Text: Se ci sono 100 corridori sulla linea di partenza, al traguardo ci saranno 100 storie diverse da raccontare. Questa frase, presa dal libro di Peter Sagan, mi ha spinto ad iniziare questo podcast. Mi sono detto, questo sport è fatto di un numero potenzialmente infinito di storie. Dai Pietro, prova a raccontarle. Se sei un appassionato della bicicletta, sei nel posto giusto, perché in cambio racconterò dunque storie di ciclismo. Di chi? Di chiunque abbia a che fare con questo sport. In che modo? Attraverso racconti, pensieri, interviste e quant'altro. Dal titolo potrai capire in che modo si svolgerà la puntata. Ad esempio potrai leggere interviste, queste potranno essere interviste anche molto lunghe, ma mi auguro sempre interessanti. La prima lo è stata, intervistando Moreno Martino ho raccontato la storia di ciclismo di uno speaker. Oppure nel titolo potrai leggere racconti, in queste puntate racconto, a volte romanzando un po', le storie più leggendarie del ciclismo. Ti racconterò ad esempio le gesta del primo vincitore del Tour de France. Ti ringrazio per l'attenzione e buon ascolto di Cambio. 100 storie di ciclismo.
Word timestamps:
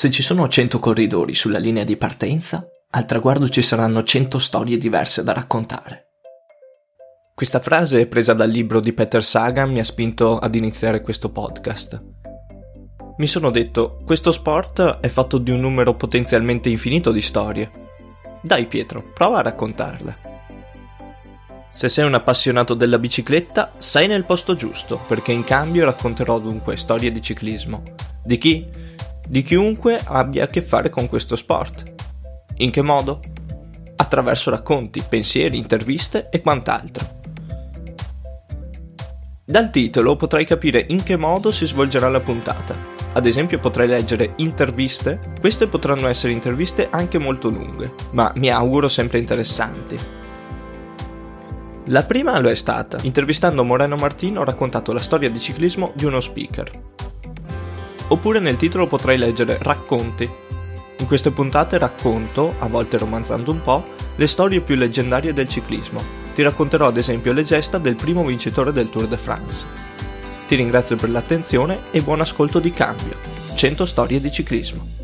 Se 0.00 0.10
ci 0.10 0.22
sono 0.22 0.48
100 0.48 0.78
corridori 0.78 1.34
sulla 1.34 1.58
linea 1.58 1.84
di 1.84 1.98
partenza, 1.98 2.66
al 2.92 3.04
traguardo 3.04 3.50
ci 3.50 3.60
saranno 3.60 4.02
100 4.02 4.38
storie 4.38 4.78
diverse 4.78 5.22
da 5.22 5.34
raccontare. 5.34 6.12
Questa 7.34 7.60
frase, 7.60 8.06
presa 8.06 8.32
dal 8.32 8.48
libro 8.48 8.80
di 8.80 8.94
Peter 8.94 9.22
Sagan, 9.22 9.70
mi 9.70 9.78
ha 9.78 9.84
spinto 9.84 10.38
ad 10.38 10.54
iniziare 10.54 11.02
questo 11.02 11.28
podcast. 11.28 12.02
Mi 13.18 13.26
sono 13.26 13.50
detto, 13.50 13.98
questo 14.06 14.32
sport 14.32 15.00
è 15.00 15.08
fatto 15.08 15.36
di 15.36 15.50
un 15.50 15.60
numero 15.60 15.94
potenzialmente 15.94 16.70
infinito 16.70 17.12
di 17.12 17.20
storie. 17.20 17.70
Dai 18.40 18.64
Pietro, 18.68 19.04
prova 19.12 19.40
a 19.40 19.42
raccontarle. 19.42 20.16
Se 21.68 21.90
sei 21.90 22.06
un 22.06 22.14
appassionato 22.14 22.72
della 22.72 22.98
bicicletta, 22.98 23.72
sei 23.76 24.06
nel 24.06 24.24
posto 24.24 24.54
giusto, 24.54 24.98
perché 25.06 25.32
in 25.32 25.44
cambio 25.44 25.84
racconterò 25.84 26.38
dunque 26.38 26.78
storie 26.78 27.12
di 27.12 27.20
ciclismo. 27.20 27.82
Di 28.24 28.38
chi? 28.38 28.79
Di 29.30 29.42
chiunque 29.42 30.02
abbia 30.06 30.42
a 30.42 30.46
che 30.48 30.60
fare 30.60 30.90
con 30.90 31.08
questo 31.08 31.36
sport. 31.36 31.84
In 32.56 32.72
che 32.72 32.82
modo? 32.82 33.20
Attraverso 33.94 34.50
racconti, 34.50 35.04
pensieri, 35.08 35.56
interviste 35.56 36.30
e 36.30 36.40
quant'altro. 36.40 37.20
Dal 39.44 39.70
titolo 39.70 40.16
potrai 40.16 40.44
capire 40.44 40.84
in 40.88 41.04
che 41.04 41.16
modo 41.16 41.52
si 41.52 41.64
svolgerà 41.64 42.08
la 42.08 42.18
puntata. 42.18 42.74
Ad 43.12 43.24
esempio 43.24 43.60
potrai 43.60 43.86
leggere 43.86 44.32
interviste, 44.38 45.20
queste 45.38 45.68
potranno 45.68 46.08
essere 46.08 46.32
interviste 46.32 46.88
anche 46.90 47.18
molto 47.18 47.50
lunghe, 47.50 47.94
ma 48.10 48.32
mi 48.34 48.50
auguro 48.50 48.88
sempre 48.88 49.18
interessanti. 49.18 49.96
La 51.86 52.02
prima 52.02 52.36
lo 52.40 52.50
è 52.50 52.56
stata, 52.56 52.98
intervistando 53.02 53.62
Moreno 53.62 53.94
Martino 53.94 54.40
ho 54.40 54.44
raccontato 54.44 54.92
la 54.92 54.98
storia 54.98 55.30
di 55.30 55.38
ciclismo 55.38 55.92
di 55.94 56.04
uno 56.04 56.18
speaker. 56.18 56.89
Oppure 58.12 58.40
nel 58.40 58.56
titolo 58.56 58.86
potrai 58.86 59.16
leggere 59.16 59.58
racconti, 59.60 60.28
in 61.00 61.06
queste 61.06 61.30
puntate 61.30 61.78
racconto, 61.78 62.54
a 62.58 62.68
volte 62.68 62.98
romanzando 62.98 63.50
un 63.52 63.62
po', 63.62 63.82
le 64.16 64.26
storie 64.26 64.60
più 64.60 64.74
leggendarie 64.74 65.32
del 65.32 65.48
ciclismo. 65.48 66.02
Ti 66.34 66.42
racconterò 66.42 66.86
ad 66.86 66.98
esempio 66.98 67.32
le 67.32 67.42
gesta 67.42 67.78
del 67.78 67.94
primo 67.94 68.22
vincitore 68.22 68.70
del 68.70 68.90
Tour 68.90 69.06
de 69.08 69.16
France. 69.16 69.66
Ti 70.46 70.54
ringrazio 70.56 70.96
per 70.96 71.08
l'attenzione 71.08 71.82
e 71.90 72.02
buon 72.02 72.20
ascolto 72.20 72.58
di 72.58 72.70
Cambio. 72.70 73.16
100 73.54 73.86
storie 73.86 74.20
di 74.20 74.30
ciclismo. 74.30 74.99